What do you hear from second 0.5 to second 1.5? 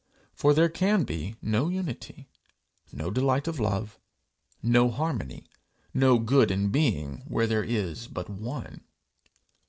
there can be